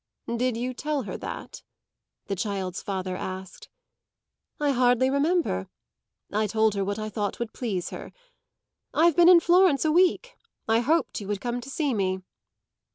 [0.35, 1.61] "Did you tell her that?"
[2.25, 3.69] the child's father asked.
[4.59, 5.67] "I hardly remember.
[6.33, 8.11] I told her what I thought would please her.
[8.95, 10.37] I've been in Florence a week.
[10.67, 12.23] I hoped you would come to see me."